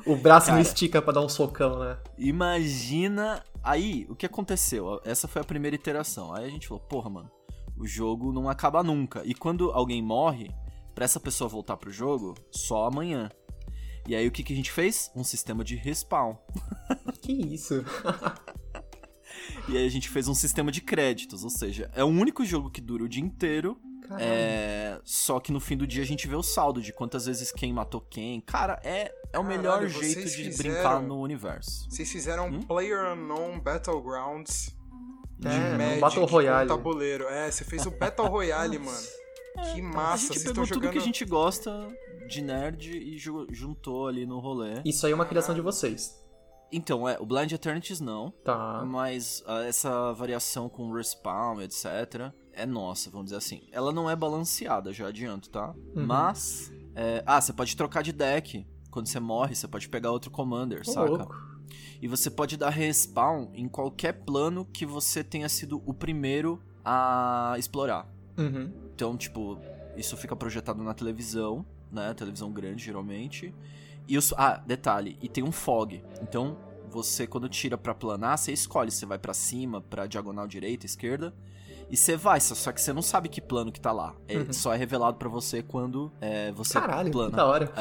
O 0.06 0.16
braço 0.16 0.48
não 0.48 0.58
Cara. 0.58 0.68
estica 0.68 1.02
pra 1.02 1.12
dar 1.12 1.20
um 1.20 1.28
socão, 1.28 1.78
né? 1.80 1.98
Imagina. 2.16 3.42
Aí, 3.62 4.06
o 4.08 4.14
que 4.14 4.26
aconteceu? 4.26 5.00
Essa 5.04 5.26
foi 5.26 5.42
a 5.42 5.44
primeira 5.44 5.74
iteração. 5.74 6.32
Aí 6.32 6.44
a 6.44 6.48
gente 6.48 6.68
falou, 6.68 6.82
porra, 6.84 7.10
mano, 7.10 7.30
o 7.76 7.86
jogo 7.86 8.32
não 8.32 8.48
acaba 8.48 8.82
nunca. 8.82 9.22
E 9.24 9.34
quando 9.34 9.72
alguém 9.72 10.00
morre, 10.00 10.48
pra 10.94 11.04
essa 11.04 11.18
pessoa 11.18 11.48
voltar 11.48 11.76
pro 11.76 11.90
jogo, 11.90 12.34
só 12.50 12.86
amanhã. 12.86 13.28
E 14.06 14.14
aí 14.14 14.26
o 14.26 14.30
que, 14.30 14.44
que 14.44 14.52
a 14.52 14.56
gente 14.56 14.70
fez? 14.70 15.10
Um 15.16 15.24
sistema 15.24 15.64
de 15.64 15.76
respawn. 15.76 16.36
Que 17.20 17.32
isso? 17.32 17.84
E 19.68 19.76
aí 19.76 19.84
a 19.84 19.88
gente 19.88 20.08
fez 20.08 20.28
um 20.28 20.34
sistema 20.34 20.70
de 20.70 20.80
créditos, 20.80 21.42
ou 21.42 21.50
seja, 21.50 21.90
é 21.92 22.04
o 22.04 22.06
único 22.06 22.44
jogo 22.44 22.70
que 22.70 22.80
dura 22.80 23.02
o 23.02 23.08
dia 23.08 23.22
inteiro. 23.22 23.76
É... 24.18 25.00
Só 25.04 25.38
que 25.40 25.50
no 25.52 25.60
fim 25.60 25.76
do 25.76 25.86
dia 25.86 26.02
a 26.02 26.06
gente 26.06 26.26
vê 26.28 26.34
o 26.36 26.42
saldo 26.42 26.80
de 26.80 26.92
quantas 26.92 27.26
vezes 27.26 27.50
quem 27.52 27.72
matou 27.72 28.00
quem. 28.00 28.40
Cara, 28.40 28.80
é, 28.84 29.12
é 29.32 29.38
o 29.38 29.42
Caralho, 29.42 29.48
melhor 29.48 29.86
jeito 29.88 30.22
de 30.24 30.28
fizeram- 30.44 30.56
brincar 30.74 31.02
no 31.02 31.20
universo. 31.20 31.88
Vocês 31.90 32.10
fizeram 32.10 32.48
Hum? 32.48 32.62
Player 32.62 33.12
Unknown 33.12 33.58
Battlegrounds 33.60 34.74
de 35.38 35.48
É, 35.48 35.76
Magic 35.76 36.00
Battle 36.00 36.26
com 36.26 36.32
Royale. 36.32 36.68
tabuleiro. 36.68 37.24
É, 37.28 37.50
você 37.50 37.64
fez 37.64 37.84
o 37.86 37.90
Battle 37.90 38.26
Royale, 38.28 38.78
mano. 38.80 39.06
Que 39.72 39.80
a 39.80 39.84
massa, 39.84 40.26
vocês 40.34 40.38
pegou 40.44 40.50
estão 40.50 40.64
tudo 40.64 40.74
jogando... 40.74 40.92
que 40.92 40.98
a 40.98 41.02
gente 41.02 41.24
gosta 41.24 41.88
de 42.28 42.42
nerd 42.42 42.90
e 42.98 43.16
ju- 43.18 43.46
juntou 43.50 44.06
ali 44.06 44.26
no 44.26 44.38
rolê. 44.38 44.82
Isso 44.84 45.06
aí 45.06 45.12
é 45.12 45.14
uma 45.14 45.24
criação 45.24 45.54
de 45.54 45.60
vocês. 45.60 46.14
Então, 46.72 47.08
é, 47.08 47.16
o 47.20 47.24
Blind 47.24 47.52
Eternities 47.52 48.00
não, 48.00 48.30
Tá. 48.44 48.84
mas 48.84 49.42
ah, 49.46 49.62
essa 49.64 50.12
variação 50.12 50.68
com 50.68 50.92
respawn, 50.92 51.60
etc, 51.62 52.32
é 52.56 52.66
nossa, 52.66 53.10
vamos 53.10 53.26
dizer 53.26 53.36
assim. 53.36 53.62
Ela 53.70 53.92
não 53.92 54.08
é 54.10 54.16
balanceada, 54.16 54.92
já 54.92 55.08
adianto, 55.08 55.50
tá? 55.50 55.74
Uhum. 55.94 56.06
Mas, 56.06 56.72
é, 56.94 57.22
ah, 57.26 57.40
você 57.40 57.52
pode 57.52 57.76
trocar 57.76 58.02
de 58.02 58.12
deck. 58.12 58.66
Quando 58.90 59.06
você 59.06 59.20
morre, 59.20 59.54
você 59.54 59.68
pode 59.68 59.88
pegar 59.88 60.10
outro 60.10 60.30
commander, 60.30 60.80
Ô, 60.80 60.84
saca? 60.90 61.10
louco. 61.10 61.46
E 62.00 62.08
você 62.08 62.30
pode 62.30 62.56
dar 62.56 62.70
respawn 62.70 63.48
em 63.54 63.68
qualquer 63.68 64.12
plano 64.12 64.64
que 64.64 64.86
você 64.86 65.22
tenha 65.22 65.48
sido 65.48 65.82
o 65.84 65.92
primeiro 65.92 66.60
a 66.84 67.54
explorar. 67.58 68.08
Uhum. 68.38 68.72
Então, 68.94 69.16
tipo, 69.16 69.58
isso 69.96 70.16
fica 70.16 70.34
projetado 70.34 70.82
na 70.82 70.94
televisão, 70.94 71.64
né? 71.90 72.14
Televisão 72.14 72.50
grande, 72.52 72.84
geralmente. 72.84 73.54
E 74.08 74.16
os. 74.16 74.32
Ah, 74.36 74.56
detalhe, 74.56 75.18
e 75.20 75.28
tem 75.28 75.42
um 75.42 75.52
fog. 75.52 76.02
Então, 76.22 76.56
você 76.88 77.26
quando 77.26 77.48
tira 77.48 77.76
pra 77.76 77.94
planar, 77.94 78.38
você 78.38 78.52
escolhe 78.52 78.90
se 78.90 79.04
vai 79.04 79.18
pra 79.18 79.34
cima, 79.34 79.80
pra 79.80 80.06
diagonal 80.06 80.46
direita, 80.46 80.86
esquerda. 80.86 81.34
E 81.88 81.96
você 81.96 82.16
vai, 82.16 82.40
só- 82.40 82.72
que 82.72 82.80
você 82.80 82.92
não 82.92 83.02
sabe 83.02 83.28
que 83.28 83.40
plano 83.40 83.70
que 83.70 83.80
tá 83.80 83.92
lá. 83.92 84.14
É, 84.26 84.38
Uhum. 84.38 84.52
Só 84.52 84.72
é 84.74 84.76
revelado 84.76 85.16
pra 85.18 85.28
você 85.28 85.62
quando 85.62 86.10
é, 86.20 86.50
você 86.52 86.80
Caralho, 86.80 87.12
plana. 87.12 87.36
da 87.36 87.46
hora. 87.46 87.72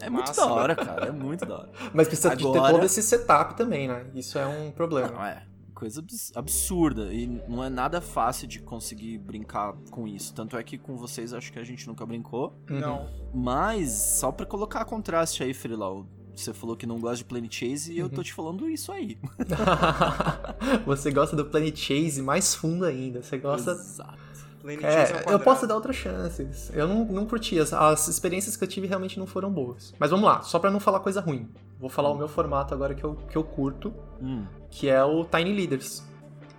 É, 0.00 0.06
é 0.06 0.10
muito 0.10 0.32
da 0.34 0.46
hora, 0.46 0.76
cara. 0.76 1.06
É 1.06 1.10
muito 1.10 1.46
da 1.46 1.58
hora. 1.60 1.70
Mas 1.94 2.06
precisa 2.08 2.36
de 2.36 2.42
ter 2.42 2.48
Agora- 2.58 2.74
todo 2.74 2.84
esse 2.84 3.02
setup 3.02 3.56
também, 3.56 3.88
né? 3.88 4.04
Isso 4.14 4.38
é 4.38 4.46
um 4.46 4.70
problema. 4.70 5.08
Não, 5.12 5.24
é 5.24 5.46
coisa 5.74 6.00
abs- 6.00 6.30
absurda. 6.36 7.12
E 7.12 7.26
não 7.48 7.64
é 7.64 7.68
nada 7.70 8.00
fácil 8.00 8.46
de 8.46 8.60
conseguir 8.60 9.18
brincar 9.18 9.72
com 9.90 10.06
isso. 10.06 10.32
Tanto 10.34 10.56
é 10.56 10.62
que 10.62 10.76
com 10.78 10.96
vocês 10.96 11.32
acho 11.32 11.52
que 11.52 11.58
a 11.58 11.64
gente 11.64 11.86
nunca 11.88 12.04
brincou. 12.06 12.54
Uhum. 12.70 12.78
Não. 12.80 13.06
Mas, 13.32 13.90
só 13.92 14.30
pra 14.30 14.44
colocar 14.46 14.84
contraste 14.84 15.42
aí, 15.42 15.52
Frilau. 15.54 16.06
Você 16.34 16.52
falou 16.52 16.76
que 16.76 16.86
não 16.86 16.98
gosta 17.00 17.16
de 17.18 17.24
Planet 17.24 17.52
Chase 17.52 17.92
e 17.92 17.98
eu 17.98 18.06
Uhum. 18.06 18.10
tô 18.10 18.22
te 18.22 18.32
falando 18.34 18.68
isso 18.68 18.90
aí. 18.92 19.16
Você 20.86 21.10
gosta 21.10 21.36
do 21.36 21.44
Planet 21.44 21.76
Chase 21.76 22.22
mais 22.22 22.54
fundo 22.54 22.84
ainda. 22.84 23.22
Você 23.22 23.38
gosta. 23.38 23.72
Exato. 23.72 24.18
Planet 24.60 24.82
ao 24.84 24.90
É, 24.90 25.34
eu 25.34 25.40
posso 25.40 25.66
dar 25.66 25.74
outras 25.74 25.94
chances. 25.96 26.70
Eu 26.74 26.88
não, 26.88 27.04
não 27.04 27.26
curti. 27.26 27.58
As, 27.58 27.72
as 27.72 28.08
experiências 28.08 28.56
que 28.56 28.64
eu 28.64 28.68
tive 28.68 28.86
realmente 28.86 29.18
não 29.18 29.26
foram 29.26 29.50
boas. 29.50 29.94
Mas 29.98 30.10
vamos 30.10 30.24
lá, 30.24 30.42
só 30.42 30.58
pra 30.58 30.70
não 30.70 30.80
falar 30.80 31.00
coisa 31.00 31.20
ruim. 31.20 31.48
Vou 31.78 31.90
falar 31.90 32.10
o 32.10 32.16
meu 32.16 32.28
formato 32.28 32.72
agora 32.72 32.94
que 32.94 33.04
eu, 33.04 33.14
que 33.28 33.36
eu 33.36 33.44
curto, 33.44 33.92
Hum. 34.22 34.44
que 34.70 34.88
é 34.88 35.04
o 35.04 35.24
Tiny 35.24 35.52
Leaders. 35.52 36.02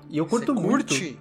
E 0.09 0.17
eu 0.17 0.25
curto 0.25 0.53
Você 0.53 0.61
muito. 0.61 0.87
curte? 0.93 1.19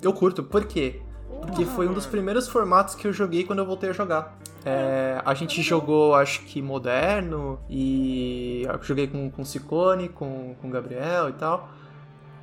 Eu 0.00 0.12
curto, 0.12 0.42
por 0.44 0.64
quê? 0.66 1.02
Porque 1.42 1.64
foi 1.64 1.88
um 1.88 1.92
dos 1.92 2.06
primeiros 2.06 2.46
formatos 2.48 2.94
que 2.94 3.06
eu 3.08 3.12
joguei 3.12 3.44
quando 3.44 3.58
eu 3.58 3.66
voltei 3.66 3.90
a 3.90 3.92
jogar. 3.92 4.38
É, 4.64 5.20
a 5.24 5.32
gente 5.34 5.62
jogou, 5.62 6.14
acho 6.14 6.42
que 6.44 6.60
moderno, 6.60 7.58
e 7.68 8.64
eu 8.68 8.82
joguei 8.82 9.06
com, 9.06 9.30
com 9.30 9.42
o 9.42 9.44
Ciccone, 9.44 10.08
com, 10.08 10.54
com 10.60 10.68
o 10.68 10.70
Gabriel 10.70 11.28
e 11.28 11.32
tal. 11.32 11.68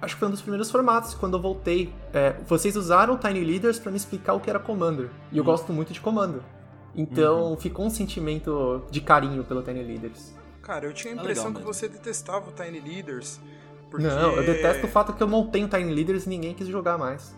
Acho 0.02 0.16
que 0.16 0.20
foi 0.20 0.28
um 0.28 0.32
dos 0.32 0.42
primeiros 0.42 0.70
formatos 0.70 1.14
quando 1.16 1.38
eu 1.38 1.42
voltei. 1.42 1.94
É, 2.14 2.34
vocês 2.48 2.76
usaram 2.76 3.16
o 3.16 3.18
Tiny 3.18 3.44
Leaders 3.44 3.80
pra 3.80 3.92
me 3.92 3.98
explicar 3.98 4.34
o 4.34 4.40
que 4.40 4.50
era 4.50 4.60
Commander. 4.60 5.10
E 5.32 5.38
eu 5.38 5.44
Hum. 5.44 5.46
gosto 5.46 5.74
muito 5.74 5.92
de 5.94 6.00
Commander. 6.00 6.42
Então 6.96 7.56
ficou 7.58 7.86
um 7.86 7.90
sentimento 7.90 8.84
de 8.90 9.02
carinho 9.02 9.44
pelo 9.44 9.62
Tiny 9.62 9.84
Leaders. 9.84 10.34
Cara, 10.62 10.86
eu 10.86 10.94
tinha 10.94 11.14
a 11.14 11.18
É 11.18 11.20
impressão 11.20 11.48
legal 11.48 11.62
que 11.62 11.68
você 11.68 11.88
detestava 11.88 12.50
o 12.50 12.52
Tiny 12.52 12.80
Leaders. 12.80 13.40
Porque... 13.90 14.06
Não, 14.06 14.34
eu 14.34 14.44
detesto 14.46 14.86
o 14.86 14.90
fato 14.90 15.14
que 15.14 15.22
eu 15.24 15.28
montei 15.28 15.64
o 15.64 15.68
Tiny 15.68 15.94
Leaders 15.94 16.26
e 16.26 16.30
ninguém 16.30 16.54
quis 16.54 16.68
jogar 16.68 16.98
mais. 16.98 17.36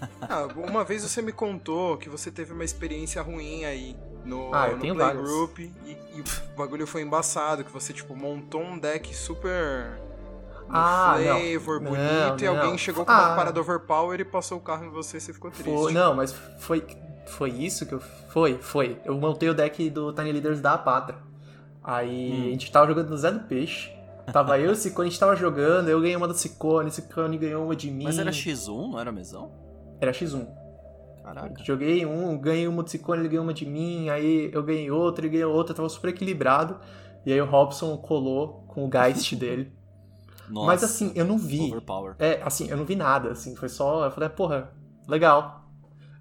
Ah, 0.22 0.46
uma 0.56 0.84
vez 0.84 1.02
você 1.02 1.20
me 1.22 1.32
contou 1.32 1.96
que 1.96 2.08
você 2.08 2.30
teve 2.30 2.52
uma 2.52 2.64
experiência 2.64 3.20
ruim 3.22 3.64
aí 3.64 3.96
no, 4.24 4.52
Ah, 4.54 4.68
no. 4.68 4.94
Playgroup 4.94 5.58
e, 5.58 5.72
e 5.86 6.20
o 6.20 6.56
bagulho 6.56 6.86
foi 6.86 7.02
embaçado, 7.02 7.64
que 7.64 7.72
você, 7.72 7.92
tipo, 7.92 8.14
montou 8.14 8.60
um 8.60 8.78
deck 8.78 9.14
super 9.14 9.98
Ah, 10.70 11.16
flavor, 11.16 11.80
Não, 11.80 11.90
bonito, 11.92 12.42
e 12.42 12.46
não. 12.46 12.56
alguém 12.58 12.76
chegou 12.76 13.04
com 13.06 13.10
uma 13.12 13.32
Ah. 13.32 13.36
parada 13.36 13.58
overpower 13.60 14.20
e 14.20 14.24
passou 14.24 14.58
o 14.58 14.60
carro 14.60 14.84
em 14.84 14.90
você 14.90 15.16
e 15.16 15.20
você 15.20 15.32
ficou 15.32 15.50
triste. 15.50 15.70
Foi, 15.72 15.92
não, 15.92 16.14
mas 16.14 16.32
foi, 16.58 16.84
foi 17.26 17.50
isso 17.50 17.86
que 17.86 17.94
eu. 17.94 18.00
Foi, 18.28 18.58
foi. 18.58 19.00
Eu 19.04 19.16
montei 19.18 19.48
o 19.48 19.54
deck 19.54 19.88
do 19.88 20.12
Tiny 20.12 20.32
Leaders 20.32 20.60
da 20.60 20.76
Patra. 20.76 21.16
Aí 21.82 22.32
Hum. 22.32 22.46
a 22.48 22.50
gente 22.50 22.70
tava 22.70 22.86
jogando 22.86 23.08
no 23.08 23.16
Zé 23.16 23.30
do 23.32 23.40
Peixe. 23.40 23.90
Tava 24.30 24.58
eu 24.58 24.68
e 24.68 24.72
o 24.72 24.76
Ciccone, 24.76 25.08
a 25.08 25.10
gente 25.10 25.18
tava 25.18 25.34
jogando, 25.34 25.88
eu 25.88 25.98
ganhei 26.02 26.14
uma 26.14 26.28
do 26.28 26.34
Ciccone, 26.34 26.88
o 26.90 26.92
Ciccone 26.92 27.38
ganhou 27.38 27.64
uma 27.64 27.74
de 27.74 27.90
mim. 27.90 28.04
Mas 28.04 28.18
era 28.18 28.30
X1, 28.30 28.90
não 28.90 29.00
era 29.00 29.10
mesão? 29.10 29.50
Era 30.00 30.12
X1. 30.12 30.46
Caraca. 31.22 31.62
Joguei 31.64 32.06
um, 32.06 32.38
ganhei 32.38 32.66
uma 32.66 32.82
do 32.82 32.90
Ciccone, 32.90 33.20
ele 33.20 33.28
ganhou 33.28 33.44
uma 33.44 33.52
de 33.52 33.66
mim, 33.66 34.08
aí 34.08 34.50
eu 34.52 34.62
ganhei 34.62 34.90
outra, 34.90 35.26
ele 35.26 35.34
ganhou 35.36 35.52
outra, 35.54 35.74
tava 35.74 35.88
super 35.88 36.08
equilibrado. 36.08 36.78
E 37.26 37.32
aí 37.32 37.40
o 37.40 37.44
Robson 37.44 37.96
colou 37.98 38.64
com 38.68 38.86
o 38.86 38.90
Geist 38.90 39.34
dele. 39.36 39.72
Nossa. 40.48 40.66
Mas 40.66 40.82
assim, 40.84 41.12
eu 41.14 41.26
não 41.26 41.36
vi. 41.36 41.60
Overpower. 41.68 42.14
É, 42.18 42.40
assim, 42.42 42.70
eu 42.70 42.76
não 42.76 42.86
vi 42.86 42.96
nada, 42.96 43.32
assim, 43.32 43.54
foi 43.54 43.68
só. 43.68 44.06
Eu 44.06 44.10
falei, 44.10 44.28
porra, 44.30 44.72
legal. 45.06 45.68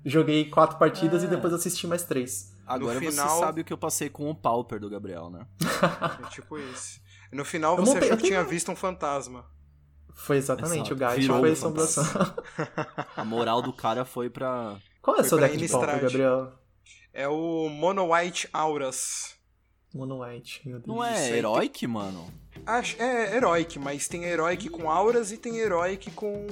Joguei 0.03 0.49
quatro 0.49 0.77
partidas 0.77 1.23
É. 1.23 1.27
e 1.27 1.29
depois 1.29 1.53
assisti 1.53 1.87
mais 1.87 2.03
três. 2.03 2.53
Agora 2.65 2.99
final- 2.99 3.29
você 3.29 3.39
sabe 3.39 3.61
o 3.61 3.63
que 3.63 3.71
eu 3.71 3.77
passei 3.77 4.09
com 4.09 4.29
o 4.29 4.35
Pauper 4.35 4.79
do 4.81 4.89
Gabriel, 4.89 5.29
né? 5.29 5.45
É 6.21 6.29
tipo 6.29 6.57
isso. 6.57 6.99
No 7.31 7.45
final 7.45 7.77
Eu 7.77 7.85
você 7.85 7.93
montei- 7.93 8.09
achou 8.09 8.17
que 8.17 8.23
tinha 8.27 8.39
tenho- 8.39 8.49
visto 8.49 8.69
um 8.71 8.75
fantasma. 8.75 9.45
Foi 10.17 10.37
exatamente, 10.37 10.91
Exato. 10.91 11.13
o 11.15 11.19
Virou 11.21 11.39
foi 11.39 11.49
um 11.49 11.53
assombração. 11.53 12.03
A 13.15 13.23
moral 13.23 13.61
do 13.61 13.71
cara 13.71 14.03
foi 14.03 14.29
pra. 14.29 14.75
Qual 15.01 15.15
é 15.15 15.21
o 15.21 15.23
seu 15.23 15.37
deck 15.37 15.55
de 15.55 15.69
pauper. 15.69 16.01
Gabriel? 16.01 16.51
É 17.13 17.27
o 17.27 17.69
Mono 17.69 18.13
White 18.13 18.49
Auras. 18.51 19.35
Mono 19.93 20.23
White, 20.23 20.67
meu 20.67 20.79
Deus. 20.79 20.87
Não 20.87 21.03
é 21.03 21.29
Heroic, 21.37 21.87
mano? 21.87 22.31
Acho, 22.65 23.01
é 23.01 23.35
Heroic, 23.35 23.79
mas 23.79 24.07
tem 24.07 24.23
Heroic 24.25 24.69
com 24.69 24.89
Auras 24.91 25.31
e 25.31 25.37
tem 25.37 25.57
Heroic 25.57 26.11
com, 26.11 26.45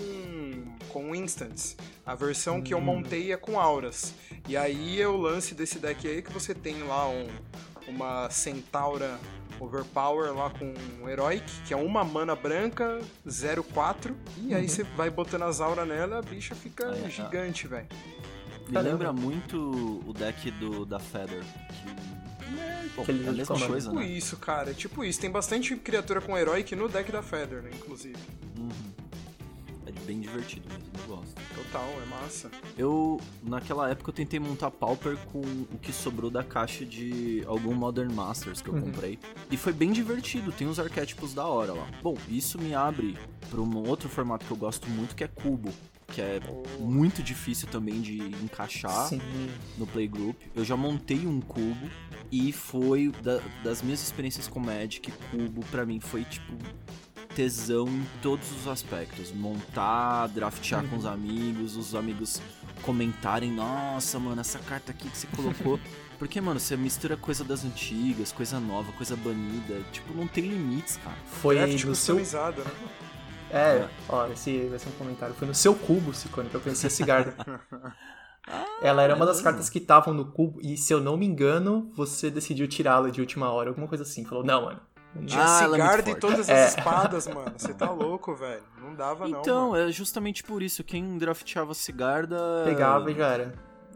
com 0.89 1.13
Instants. 1.15 1.75
A 2.05 2.15
versão 2.15 2.61
que 2.61 2.73
eu 2.73 2.77
Hum. 2.77 2.81
montei 2.81 3.33
é 3.33 3.37
com 3.37 3.59
Auras. 3.59 4.13
E 4.47 4.55
aí 4.55 5.01
é 5.01 5.07
o 5.07 5.17
lance 5.17 5.53
desse 5.53 5.79
deck 5.79 6.07
aí 6.07 6.21
que 6.21 6.31
você 6.31 6.53
tem 6.55 6.83
lá 6.83 7.09
um, 7.09 7.27
uma 7.87 8.29
Centaura 8.29 9.19
Overpower 9.59 10.33
lá 10.33 10.49
com 10.49 10.73
um 11.01 11.07
Heroic, 11.09 11.43
que 11.65 11.73
é 11.73 11.77
uma 11.77 12.03
mana 12.03 12.35
branca, 12.35 12.99
0-4. 13.27 14.13
E 14.37 14.53
aí 14.53 14.67
você 14.67 14.83
vai 14.83 15.09
botando 15.09 15.43
as 15.43 15.61
auras 15.61 15.87
nela, 15.87 16.19
a 16.19 16.21
bicha 16.21 16.53
fica 16.55 16.91
Ah, 16.91 16.97
é, 17.05 17.09
gigante, 17.09 17.67
velho. 17.67 17.87
Me 18.67 18.73
Caramba. 18.73 18.89
lembra 18.91 19.13
muito 19.13 20.01
o 20.05 20.13
deck 20.13 20.49
do, 20.51 20.85
da 20.85 20.99
Feather. 20.99 21.41
Que... 21.69 22.59
É, 22.59 22.85
bom, 22.95 23.01
Aquele 23.03 23.25
é 23.25 23.29
a 23.29 23.31
de 23.31 23.37
mesma 23.37 23.55
comando. 23.55 23.69
coisa, 23.71 23.89
Tipo 23.89 23.99
né? 24.01 24.07
isso, 24.07 24.37
cara. 24.37 24.71
é 24.71 24.73
Tipo 24.73 25.03
isso. 25.03 25.19
Tem 25.21 25.29
bastante 25.31 25.75
criatura 25.75 26.19
com 26.21 26.37
Heroic 26.37 26.75
no 26.75 26.87
deck 26.89 27.11
da 27.11 27.21
Feather, 27.21 27.61
né? 27.61 27.69
Inclusive. 27.73 28.17
Uhum. 28.57 28.69
Bem 30.05 30.19
divertido 30.21 30.67
mesmo, 30.69 30.83
eu 30.99 31.15
gosto. 31.15 31.33
Total, 31.55 31.87
é 32.01 32.05
massa. 32.05 32.51
Eu, 32.77 33.19
naquela 33.43 33.89
época, 33.89 34.09
eu 34.11 34.13
tentei 34.13 34.39
montar 34.39 34.69
Pauper 34.69 35.17
com 35.31 35.39
o 35.41 35.79
que 35.81 35.91
sobrou 35.91 36.29
da 36.29 36.43
caixa 36.43 36.85
de 36.85 37.43
algum 37.47 37.73
Modern 37.73 38.13
Masters 38.13 38.61
que 38.61 38.69
eu 38.69 38.75
Uhum. 38.75 38.81
comprei. 38.81 39.17
E 39.49 39.57
foi 39.57 39.73
bem 39.73 39.91
divertido, 39.91 40.51
tem 40.51 40.67
uns 40.67 40.77
arquétipos 40.79 41.33
da 41.33 41.45
hora 41.47 41.73
lá. 41.73 41.87
Bom, 42.03 42.15
isso 42.29 42.59
me 42.59 42.75
abre 42.75 43.17
para 43.49 43.59
um 43.59 43.77
outro 43.87 44.07
formato 44.07 44.45
que 44.45 44.51
eu 44.51 44.57
gosto 44.57 44.87
muito, 44.89 45.15
que 45.15 45.23
é 45.23 45.27
Cubo. 45.27 45.71
Que 46.07 46.21
é 46.21 46.39
muito 46.79 47.23
difícil 47.23 47.67
também 47.67 47.99
de 47.99 48.17
encaixar 48.43 49.07
Sim. 49.07 49.19
no 49.75 49.87
Playgroup. 49.87 50.35
Eu 50.55 50.63
já 50.63 50.77
montei 50.77 51.25
um 51.25 51.41
cubo 51.41 51.89
e 52.31 52.51
foi 52.51 53.11
da- 53.23 53.41
das 53.63 53.81
minhas 53.81 54.03
experiências 54.03 54.47
com 54.47 54.59
Magic, 54.59 55.11
cubo 55.31 55.65
pra 55.71 55.83
mim 55.83 55.99
foi 55.99 56.23
tipo 56.23 56.53
tesão 57.35 57.87
em 57.87 58.05
todos 58.21 58.49
os 58.51 58.67
aspectos. 58.67 59.31
Montar, 59.31 60.27
draftear 60.27 60.83
com 60.87 60.95
os 60.95 61.05
amigos, 61.05 61.75
os 61.75 61.93
amigos 61.93 62.41
comentarem, 62.81 63.51
nossa, 63.51 64.17
mano, 64.17 64.41
essa 64.41 64.57
carta 64.59 64.91
aqui 64.91 65.09
que 65.09 65.17
você 65.17 65.27
colocou. 65.35 65.79
Porque, 66.17 66.39
mano, 66.39 66.59
você 66.59 66.77
mistura 66.77 67.17
coisa 67.17 67.43
das 67.43 67.65
antigas, 67.65 68.31
coisa 68.31 68.57
nova, 68.57 68.91
coisa 68.93 69.17
banida. 69.17 69.81
Tipo, 69.91 70.13
não 70.13 70.27
tem 70.27 70.45
limites, 70.45 70.97
cara. 70.97 71.17
Foi 71.25 71.55
Draft 71.57 71.83
no 71.83 71.95
seu. 71.95 72.15
né? 72.15 72.23
É, 73.51 73.87
ó, 74.07 74.25
esse 74.27 74.67
vai 74.67 74.79
ser 74.79 74.89
um 74.89 74.93
comentário. 74.93 75.35
Foi 75.35 75.47
no 75.47 75.53
seu 75.53 75.75
cubo, 75.75 76.13
Cicone, 76.13 76.49
que 76.49 76.55
eu 76.55 76.61
conheci 76.61 76.87
a 76.87 76.89
Cigarda. 76.89 77.35
Ela 78.81 79.03
era 79.03 79.15
uma 79.15 79.25
das 79.25 79.41
cartas 79.41 79.69
que 79.69 79.79
estavam 79.79 80.13
no 80.13 80.31
cubo, 80.31 80.59
e 80.61 80.77
se 80.77 80.93
eu 80.93 81.01
não 81.01 81.17
me 81.17 81.25
engano, 81.25 81.91
você 81.95 82.29
decidiu 82.29 82.67
tirá-la 82.67 83.09
de 83.09 83.19
última 83.19 83.49
hora, 83.49 83.69
alguma 83.69 83.87
coisa 83.87 84.03
assim. 84.03 84.23
Falou, 84.23 84.43
não, 84.43 84.65
mano. 84.65 84.79
Tinha 85.25 85.43
Ah, 85.43 85.63
é 85.63 85.69
cigarda 85.71 86.09
e 86.09 86.15
todas 86.15 86.39
as 86.41 86.49
É. 86.49 86.67
espadas, 86.67 87.27
mano. 87.27 87.53
Você 87.57 87.73
tá 87.73 87.89
louco, 87.91 88.35
velho. 88.35 88.63
Não 88.81 88.93
dava, 88.95 89.27
não. 89.27 89.39
então, 89.41 89.71
mano. 89.71 89.89
é 89.89 89.91
justamente 89.91 90.43
por 90.43 90.61
isso. 90.61 90.83
Quem 90.83 91.17
drafteava 91.17 91.73
Cigarda. 91.73 92.37
Pegava 92.65 93.11
e 93.11 93.15
já 93.15 93.27
era. 93.27 93.53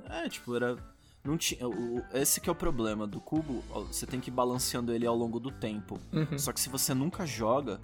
É, 0.09 0.29
tipo, 0.29 0.55
era. 0.55 0.77
Não 1.23 1.37
tinha. 1.37 1.67
o- 1.67 2.01
esse 2.13 2.39
que 2.39 2.49
é 2.49 2.51
o 2.51 2.55
problema 2.55 3.05
do 3.05 3.19
cubo, 3.19 3.63
você 3.87 4.05
tem 4.05 4.19
que 4.19 4.29
ir 4.29 4.33
balanceando 4.33 4.93
ele 4.93 5.05
ao 5.05 5.15
longo 5.15 5.39
do 5.39 5.51
tempo. 5.51 5.99
Uhum. 6.13 6.37
Só 6.39 6.51
que 6.53 6.59
se 6.59 6.69
você 6.69 6.93
nunca 6.93 7.25
joga, 7.25 7.79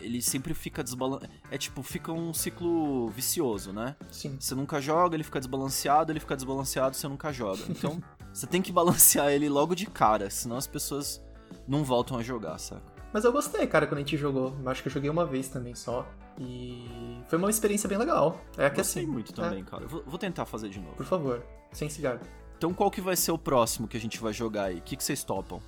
ele 0.00 0.22
sempre 0.22 0.54
fica 0.54 0.82
desbalanceado. 0.82 1.34
É 1.50 1.58
tipo, 1.58 1.82
fica 1.82 2.12
um 2.12 2.32
ciclo 2.32 3.08
vicioso, 3.08 3.72
né? 3.72 3.96
Sim. 4.10 4.36
Você 4.40 4.54
nunca 4.54 4.80
joga, 4.80 5.16
ele 5.16 5.24
fica 5.24 5.40
desbalanceado, 5.40 6.12
ele 6.12 6.20
fica 6.20 6.36
desbalanceado, 6.36 6.94
você 6.96 7.08
nunca 7.08 7.32
joga. 7.32 7.60
Então, 7.68 8.00
você 8.32 8.46
tem 8.46 8.62
que 8.62 8.70
balancear 8.72 9.28
ele 9.30 9.48
logo 9.48 9.74
de 9.74 9.86
cara, 9.86 10.30
senão 10.30 10.56
as 10.56 10.66
pessoas 10.68 11.20
não 11.66 11.84
voltam 11.84 12.18
a 12.18 12.22
jogar, 12.22 12.58
saca? 12.58 12.82
Mas 13.12 13.24
eu 13.24 13.32
gostei, 13.32 13.66
cara, 13.66 13.86
quando 13.86 13.98
a 13.98 14.00
gente 14.00 14.16
jogou. 14.16 14.54
Eu 14.62 14.70
Acho 14.70 14.82
que 14.82 14.88
eu 14.88 14.92
joguei 14.92 15.10
uma 15.10 15.26
vez 15.26 15.48
também 15.48 15.74
só. 15.74 16.06
E 16.38 17.18
foi 17.28 17.38
uma 17.38 17.50
experiência 17.50 17.88
bem 17.88 17.98
legal. 17.98 18.40
É 18.56 18.70
que 18.70 18.76
Gostei 18.76 19.02
assim. 19.02 19.12
muito 19.12 19.32
também, 19.32 19.64
cara. 19.64 19.86
Vou, 19.86 20.02
vou 20.06 20.18
tentar 20.18 20.44
fazer 20.46 20.68
de 20.68 20.78
novo. 20.78 20.94
Por 20.94 21.04
favor, 21.06 21.44
sem 21.72 21.88
cigarro. 21.90 22.20
Então, 22.56 22.72
qual 22.72 22.90
que 22.90 23.00
vai 23.00 23.16
ser 23.16 23.32
o 23.32 23.38
próximo 23.38 23.88
que 23.88 23.96
a 23.96 24.00
gente 24.00 24.20
vai 24.20 24.32
jogar 24.32 24.64
aí? 24.64 24.78
O 24.78 24.82
que, 24.82 24.94
que 24.96 25.02
vocês 25.02 25.24
topam? 25.24 25.60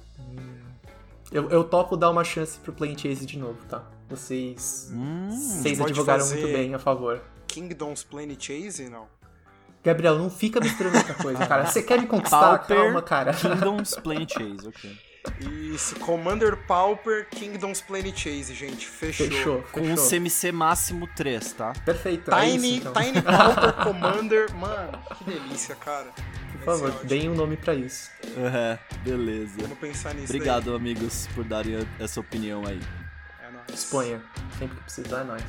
Eu, 1.32 1.50
eu 1.50 1.64
topo 1.64 1.96
dar 1.96 2.10
uma 2.10 2.22
chance 2.22 2.58
pro 2.60 2.72
Play 2.72 2.96
Chase 2.96 3.24
de 3.24 3.38
novo, 3.38 3.58
tá? 3.66 3.82
Vocês. 4.08 4.90
Hum, 4.92 5.30
Vocês 5.30 5.80
advogaram 5.80 6.26
muito 6.26 6.46
bem 6.46 6.74
a 6.74 6.78
favor. 6.78 7.20
Kingdom's 7.48 8.04
Planet 8.04 8.38
Chase, 8.40 8.88
não. 8.88 9.06
Gabriel, 9.82 10.16
não 10.18 10.30
fica 10.30 10.60
misturando 10.60 10.96
muita 10.96 11.14
coisa, 11.14 11.44
cara. 11.46 11.66
Você 11.66 11.82
quer 11.82 11.98
me 12.00 12.06
conquistar? 12.06 12.58
Pauper. 12.58 12.76
Calma, 12.76 13.02
cara. 13.02 13.32
Kingdoms 13.34 13.94
Planet 13.96 14.30
Chase, 14.32 14.68
ok. 14.68 14.96
Isso, 15.72 15.94
Commander 16.00 16.56
Pauper 16.56 17.28
Kingdoms 17.30 17.80
Plane 17.80 18.12
Chase, 18.16 18.54
gente. 18.54 18.86
Fechou. 18.86 19.26
Fechou, 19.28 19.62
Com 19.72 19.84
fechou. 19.84 20.04
um 20.04 20.08
CMC 20.08 20.52
máximo 20.52 21.06
3, 21.14 21.52
tá? 21.52 21.72
Perfeito, 21.84 22.30
é 22.34 22.40
Tiny, 22.50 22.78
isso, 22.78 22.88
então. 22.88 22.92
Tiny 23.02 23.22
Pauper 23.22 23.72
Commander. 23.84 24.54
Mano, 24.54 24.98
que 25.16 25.24
delícia, 25.24 25.74
cara. 25.76 26.10
Por 26.52 26.64
favor, 26.64 26.88
Esse 26.90 26.98
é 26.98 27.04
deem 27.06 27.28
um 27.28 27.34
nome 27.34 27.56
pra 27.56 27.74
isso. 27.74 28.10
É, 28.36 28.78
beleza. 29.04 29.54
Vamos 29.58 29.78
pensar 29.78 30.14
nisso 30.14 30.32
Obrigado, 30.32 30.74
amigos, 30.74 31.28
por 31.34 31.44
darem 31.44 31.86
essa 31.98 32.20
opinião 32.20 32.64
aí. 32.66 32.78
daí. 32.78 33.48
É 33.48 33.52
nóis. 33.52 33.64
Exponha. 33.72 34.22
Sempre 34.58 34.76
que 34.76 34.82
precisar, 34.84 35.20
é 35.20 35.24
nóis. 35.24 35.42